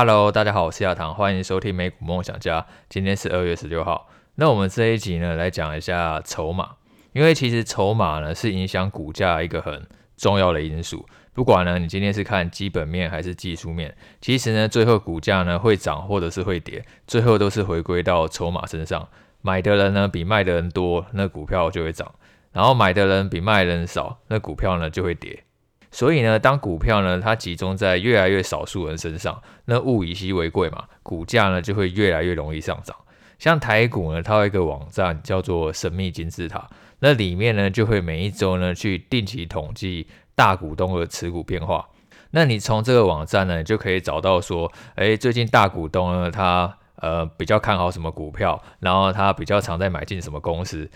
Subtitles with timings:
[0.00, 2.64] Hello，大家好，我是亚堂，欢迎收听美股梦想家。
[2.88, 6.76] 今天是二月十六号，那我们这一集呢，来讲一下筹码，
[7.12, 11.04] 因为其实筹码呢是影响股价一个很重要的因素。
[11.32, 19.08] 不管呢你今天是看基本面还是技术面，其实呢最后股价呢会涨或者是会跌，最后都是回归到筹码身上。
[19.42, 22.06] 买的人呢比卖的人多，那股票就会涨；
[22.52, 25.42] 然后买的人比卖的人少，那股票呢就会跌。
[25.90, 32.94] 所以呢，当股票呢它集中在越来越少数人身上，那物以稀为贵嘛，股价呢就会越来越容易上涨。
[33.38, 36.68] 像台股呢，它有一个网站叫做神秘金字塔，
[36.98, 41.88] 那里面呢就会每一周呢去定期统计大股东的持股变化。
[42.32, 50.90] 那你从这个网站呢，就可以找到说，哎，最近大股东呢他呃比较看好什么股票，然后他比较常在买进什么公司。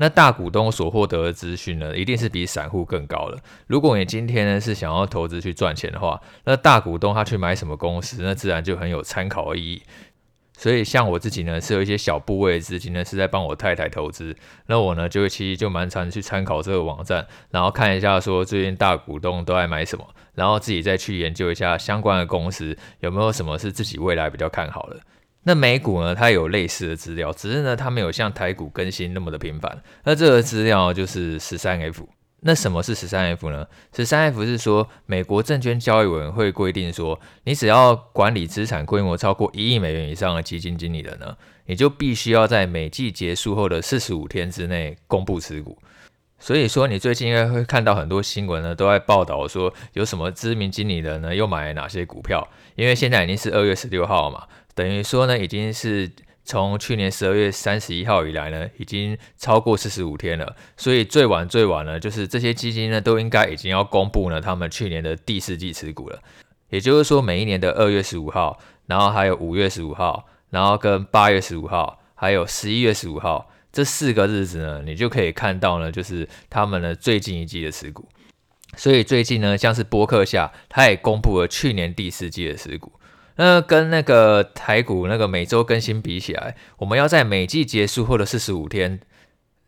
[0.00, 3.36] 那大股东所获得的资讯呢，一定是比散户更高的。
[3.66, 9.82] 如果你今天呢是想要投资去赚钱的话，那大股东他去买什么公司，那自然就很有参考意义。
[10.56, 14.34] 所以像我自己呢，是有一些小部位的资金呢是在帮我太太投资，
[14.66, 24.98] 那我呢就会其实就蛮常去参考这个网站，然后看一下说最近大股东都爱买什么，然后自己再去研究一下相关的公司有没有什么是自己未来比较看好的。
[25.44, 29.82] 那美股呢，它有类似的资料，只是呢，它没有像台股更新那么的频繁。
[30.04, 32.08] 那这个资料就是十三 F。
[32.42, 33.66] 那什么是十三 F 呢？
[33.94, 45.78] 十三 F 是说，美国证券交易委员会规定说，你只要管理资产规模超过一亿美元以上的基金经理人呢，你就必须要在每季结束后的四十五天之内公布持股。
[46.38, 52.48] 所以说，你最近应该会看到很多新闻呢，都在报道说，有什么知名经理人呢，又买了哪些股票。
[52.74, 54.46] 因为现在已经是二月十六号嘛。
[54.80, 56.10] 等于说呢，已经是
[56.42, 60.56] 从去年十二月三十一号以来呢，已经超过四十五天了。
[60.74, 66.18] 所以最晚最晚呢，就是这些基金呢，都应该已经要公布呢他们去年的第四季持股了。
[66.70, 78.08] 也就是说，每一年的二月十五号，然后还有五月十五号，然后跟八月十五号，还有十一月十五号这四个日子呢，你就可以看到呢，就是他们的最近一季的持股。
[78.78, 82.90] 所以最近呢，像是波克夏，他也公布了去年第四季的持股。
[83.40, 89.00] 那跟那个台股那个每周更新比起来，我们要在每季结束后的四十五天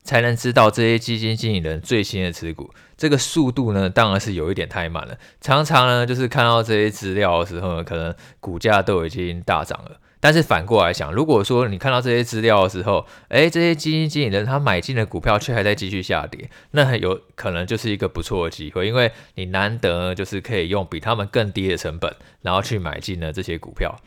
[0.02, 5.16] 才能知道这些基金经理人最新的持股，这个速度呢，当然是有一点太慢了。
[5.40, 9.98] 常常呢，就是看到这些资料的时候呢，可能股价都已经大涨了。
[10.18, 24.00] 但是反过来想，如果说你看到这些资料的时候，诶，这些基金经理人他买进的股票却还在继续下跌，那很有可能就是一个不错的机会，因为你难得就是可以用比他们更低的成本，然后去买进了这些股票。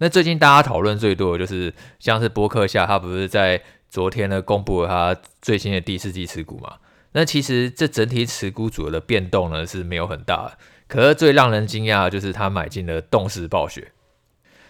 [0.00, 6.76] 那最近大家讨论最多的就是像是波克夏，他不是在昨天呢公布了他最新的第四季持股嘛？
[7.12, 10.58] 那其实这整体持股组合的变动呢是没有很大的，
[10.88, 13.92] 可是最让人惊讶的就是他买进了动视暴雪。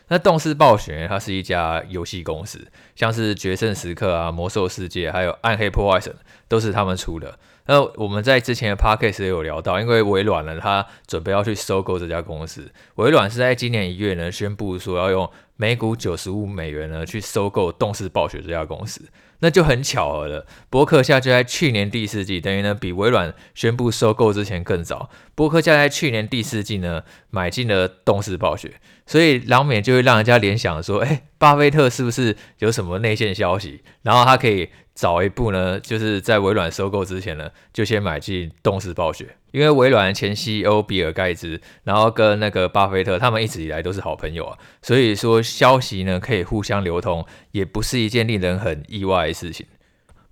[0.09, 6.13] 那动视暴雪，它是一家游戏公司，像是《决胜时刻》啊、《魔兽世界》还有《暗黑破坏神》
[6.49, 7.39] 都是他们出的。
[7.67, 12.71] 那我们在之前的 podcast 也有聊到，因为微软呢，它准备要去收购这家公司。
[12.97, 19.03] 微软是在今年一月呢，宣布说要用每股九十五美元呢去收购动视暴雪这家公司。
[19.41, 25.11] 那就很巧合了，波克夏就在去年第四季，等于呢比微软宣布收购之前更早。
[25.35, 28.73] 波克夏在去年第四季呢买进了动视暴雪，
[29.05, 34.71] 所以难免就会让人家联想说，哎，巴菲特是不是有什么内线消息，然后他可以。
[34.93, 49.67] 早一步呢，就是在微软收购之前呢，就先买进动视暴雪，因为微软前 CEO 比尔盖茨，然后跟那个巴菲特，他们一直以来都是好朋友啊，所以说消息呢可以互相流通，也不是一件令人很意外的事情。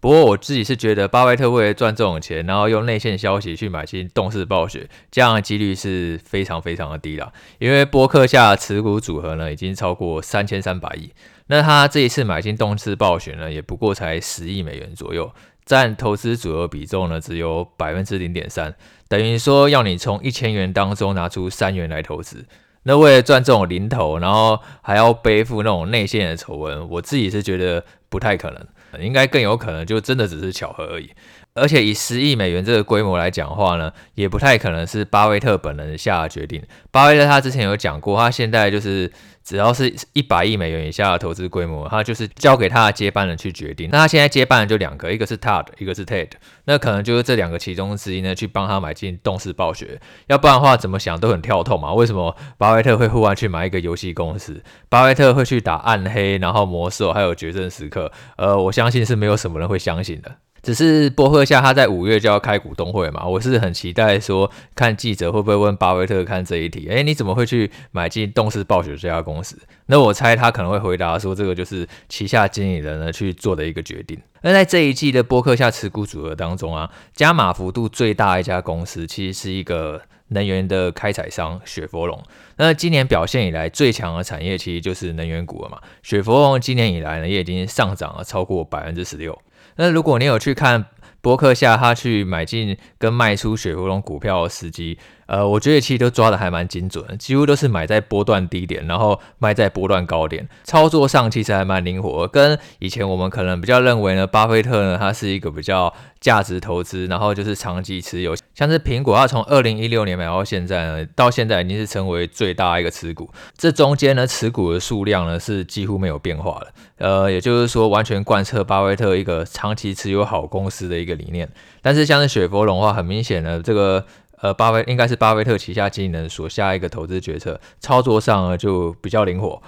[0.00, 11.10] 不过我自己是觉得，巴菲特为了赚这种钱，然后用内线消息去买进动视暴雪，这样的几率是非常非常的低了，因为波克夏持股组合呢已经超过三千三百亿。
[11.48, 15.32] 那他这一次买进动视暴雪呢，也不过才十亿美元左右，
[15.68, 18.74] 占投资组合比重呢只有百分之零点三，
[19.06, 22.46] 等于说要你从一千元当中拿出三元来投资。
[22.84, 31.10] 那为了赚这种零头，然后还要背负那种内线的丑闻，我自己是觉得不太可能，应该更有可能就真的只是巧合而已。
[31.58, 36.62] 而且以十亿美元这个规模来讲话呢，也不太可能是巴菲特本人下的决定。
[36.90, 39.12] 巴菲特他之前有讲过，他现在就是。
[39.44, 43.88] 只要是一百亿美元以下的投资规模，他就是交给他的接班人去决定。
[43.90, 46.32] 那他现在接班人就两个，一个是 Todd，一个是 Ted。
[46.66, 50.02] 那可能就是这两个其中之一呢，去帮他买进动视暴雪。
[50.26, 51.94] 要不然的话，怎么想都很跳痛嘛。
[51.94, 54.62] 为什么巴菲特会忽然去买一个游戏公司？
[54.90, 58.12] 巴菲特会去打暗黑，然后魔兽，还有决胜时刻？
[58.36, 60.30] 呃，我相信是没有什么人会相信的。
[60.62, 69.56] 只是波克夏他在五月就要开股东会嘛，我是很期待说看记者会不会问巴菲特看这一题，诶，你怎么会去买进动视暴雪这家公司？
[69.86, 74.18] 那我猜他可能会回答说，这个就是旗下经理人呢去做的一个决定。
[74.42, 82.22] 那在这一季的波克下持股组合当中啊，加码幅度最大一家公司其实是一个能源的开采商雪佛龙。
[82.56, 89.36] 那今年表现以来最强的产业其实就是能源股了嘛，雪佛龙今年以来呢也已经上涨了超过百分之十六。
[89.78, 90.86] 那如果你有去看
[91.20, 94.98] 博客下他去买进跟卖出雪佛龙股票的时机，
[95.28, 102.26] 呃，我觉得其实都抓得还蛮精准的，几乎都是买在波段低点，然后卖在波段高点，操作上其实还蛮灵活。
[102.26, 116.72] 跟以前我们可能比较认为呢，巴菲特呢，他是一个比较价值投资，然后就是长期持有，像是苹果，它从二零一六年买到现在呢，到现在已经是成为最大一个持股，这中间呢，持股的数量呢是几乎没有变化的，
[117.06, 121.46] 呃，也就是说完全贯彻巴菲特一个长期持有好公司的一个理念。
[121.82, 124.06] 但是像是雪佛龙的话，很明显的这个。
[124.40, 129.60] 呃，巴菲应该是巴菲特旗下经理人所下一个投资决策，操作上呢就比较灵活，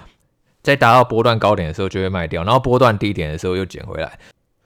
[0.63, 4.17] 在达到波段高点的时候就会卖掉，然后波段低点的时候又捡回来。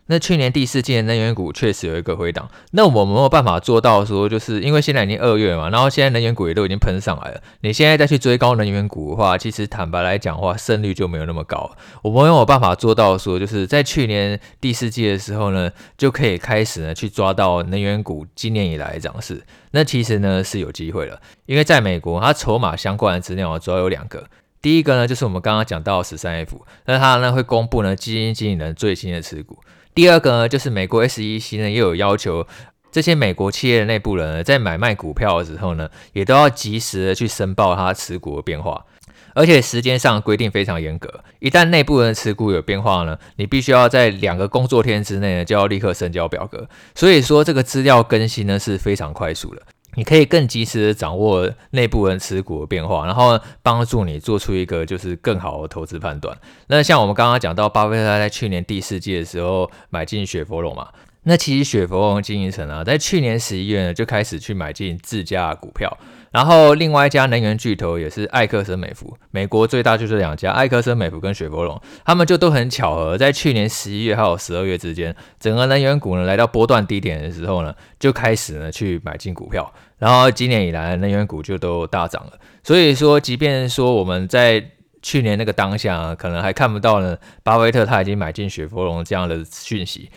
[0.08, 11.76] 那去年第四季的能源股确实有一个回档，那我们没有办法做到说，就是因为现在已经二月嘛，然后现在能源股也都已经喷上来了，你现在再去追高能源股的话，其实坦白来讲的话，胜率就没有那么高。
[12.04, 19.44] 我们没有办法做到说，就是在去年第四季的时候呢，就可以开始呢去抓到能源股今年以来的涨势。
[19.72, 24.28] 那其实呢是有机会的，因为在美国，它筹码相关的资料主要有两个，
[24.62, 29.60] 第一个呢就是我们刚刚讲到十三 F，那它呢会公布呢基金经理人最新的持股。
[29.96, 32.46] 第二个呢，就是美国 SEC 呢，又有要求
[32.92, 38.86] 这些美国企业的内部人呢，在买卖股票的时候呢，也都要及时的去申报他持股的变化，
[39.34, 41.24] 而且时间上规定非常严格。
[41.40, 46.68] 一旦内部人持股有变化呢，你必须要在两个工作天之内呢，就要立刻申交表格。
[46.94, 49.62] 所以说，这个资料更新呢是非常快速的，
[49.96, 56.38] 你可以更及时的掌握内部人持股的变化，然后帮助你做出一个就是更好的投资判断。
[56.68, 60.90] 那像我们刚刚讲到，巴菲特在去年第四季的时候买进雪佛龙嘛，
[61.24, 65.98] 那其实雪佛龙经营层啊，在去年十一月呢就开始去买进自家股票。
[66.32, 82.34] 然后另外一家能源巨头也是埃克森美孚，美国最大就这两家，埃克森美孚跟雪佛龙，他们就都很巧合，在去年十一月还有十二月之间，整个能源股呢来到波段低点的时候呢，就开始呢去买进股票，然后今年以来能源股就都大涨了。
[82.64, 84.72] 所以说，即便说我们在
[85.02, 90.10] 去年那个当下可能还看不到呢，巴菲特他已经买进雪佛龙这样的讯息。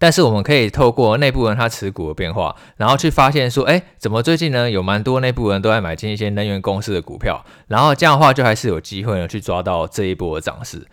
[0.00, 10.86] 但是我们可以透过内部人他持股的变化，然后去发现说，哎，怎么最近呢有蛮多内部人都在买进一些能源公司的股票，然后这样的话就还是有机会呢去抓到这一波的涨势。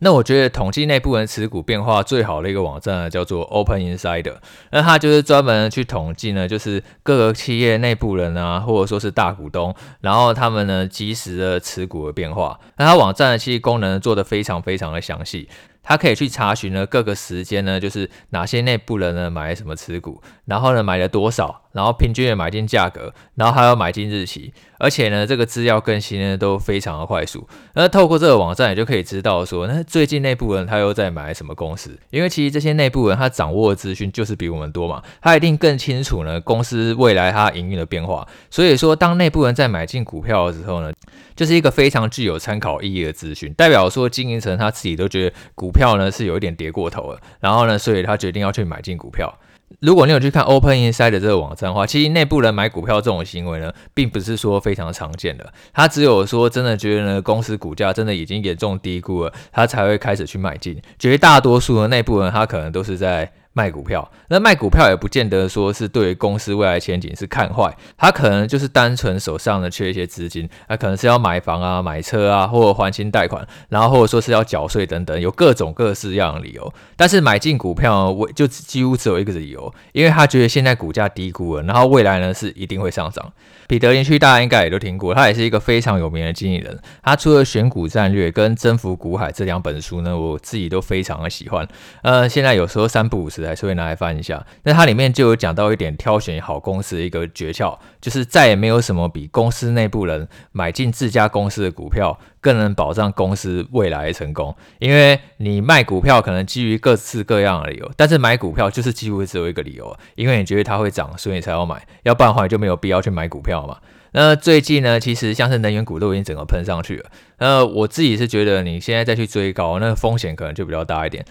[0.00, 4.36] 那我觉得统计内部人持股变化最好的一个网站呢叫做 Open Insider，
[4.70, 12.58] 那它就是专门去统计呢，就是各个企业内部人啊，或者说是大股东，然后他们呢即时的持股的变化。
[12.76, 15.48] 那它网站的其实功能做得非常非常的详细。
[15.86, 27.46] 他可以去查询呢各个时间呢，就是哪些内部人呢买了什么持股，然后呢买了多少，然后平均的买进价格，然后还有买进日期，而且呢这个资料更新呢都非常的快速。
[27.74, 38.26] 那透过这个网站也就可以知道说，那最近内部人他又在买什么公司，因为其实这些内部人他掌握的资讯就是比我们多嘛，他一定更清楚呢公司未来他营运的变化。
[38.50, 40.92] 所以说，当内部人在买进股票的时候呢，
[41.36, 49.32] 就是一个非常具有参考意义的资讯，代表说经营层他自己都觉得股票呢是有一点跌过头了，然后呢，所以他决定要去买进股票。
[49.80, 55.52] 如果你有去看 Open Insider 这个网站的话，其实内部人买股票这种行为呢，并不是说非常常见的。
[55.72, 60.80] 他只有说真的觉得呢，公司股价真的已经严重低估了，他才会开始去买进。
[60.98, 63.32] 绝大多数的内部人，他可能都是在。
[63.54, 76.74] 卖股票，那卖股票也不见得说是对于公司未来前景是看坏，他可能就是单纯手上呢缺一些资金，他可能是要买房啊、买车啊，或者还清贷款，然后或者说是要缴税等等，有各种各式样的理由。
[76.96, 83.32] 但是买进股票我，就几乎只有一个理由，因为他觉得现在股价低估了，然后未来呢是一定会上涨。
[83.66, 86.78] 彼得林区大家应该也都听过，他也是一个非常有名的经理人。
[87.02, 91.66] 他除了选股战略跟征服股海这两本书呢，我自己都非常的喜欢。
[92.02, 94.46] 呃，现在有时候三不五时还是会拿来翻一下。
[94.62, 104.54] 那它里面就有讲到一点挑选好公司的一个诀窍，就是再也没有什么比公司内部人买进自家公司的股票更能保障公司未来的成功。
[104.78, 111.86] 因为你卖股票可能基于各式各样的理由，但是买股票就是几乎只有一个理由，因为你觉得它会涨，所以你才要买。
[112.02, 113.66] 要不然的话，你就没有必要去买股票。
[113.66, 113.78] 嘛，
[114.12, 117.10] 那最近呢，其实像是能源股都已经整个喷上去了。
[117.38, 121.24] 那我自己是觉得，你现在再去追高，那风险可能就比较大一点。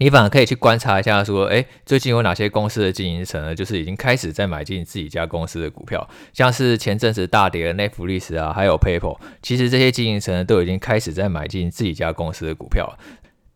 [0.00, 12.98] 你反而可以去观察一下，说，哎，最近有哪些公司的经营层呢，就是已经开始在买进自己家公司的股票，像是前阵子大跌的那福利时啊，还有 PayPal，其实这些经营层都已经开始在买进自己家公司的股票。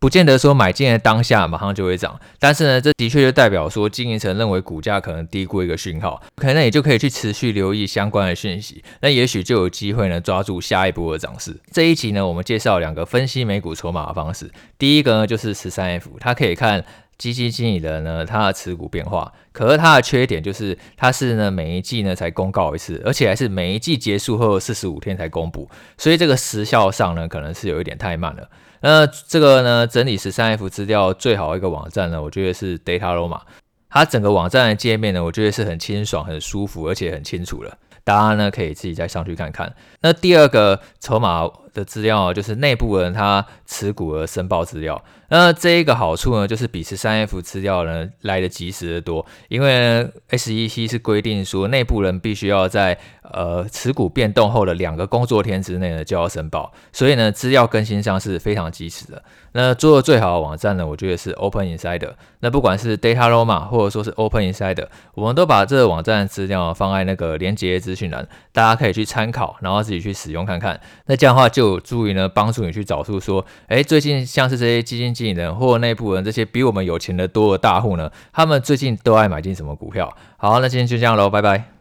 [0.05, 11.59] 不见得说买进的当下马上就会涨，但是呢，这的确就代表说经营层认为股价可能低估一个讯号，可能也就可以去持续留意相关的讯息，那也许就有机会呢抓住下一波的涨势。
[11.71, 16.85] 这一集呢，我们介绍两个分析美股筹码的方式，第一个呢就是十三 F，它可以看
[17.17, 28.47] 基金经理人呢他的持股变化，可是它的缺点就是它是呢每一季呢才公告一次，而且还是每一季结束后四十五天才公布，所以这个时效上呢可能是有一点太慢了。
[28.87, 33.41] 那这个呢，整理十三 F 资料最好的一个网站呢，我觉得是 Dataroma。
[33.89, 37.75] 它整个网站的界面呢，我觉得是很清爽、很舒服，而且很清楚了。
[38.03, 39.75] 大家呢可以自己再上去看看。
[40.01, 44.99] 那第二个筹码的资料就是内部人他持股的申报资料。
[45.27, 59.23] 那这一个好处呢，就是比十三 F 资料呢来得及时的多，因为 SEC 是规定说内部人必须要在呃持股变动后的两个工作天之内呢就要申报，所以呢资料更新上是非常及时的。
[59.53, 62.13] 那做的最好的网站呢，我觉得是 Open Insider。
[62.41, 70.79] 那不管是 Dataroma 或者说是 Open Insider，我们都把这个网站资料放在那个连接资讯栏，大家可以去参考，然后自己去使用看看。
[71.07, 80.15] 那这样的话就有助于呢帮助你去找出说，哎，最近像是这些基金经理人或内部人这些比我们有钱的多的大户呢，他们最近都爱买进什么股票？
[80.37, 81.74] 好，那今天就这样喽，拜拜。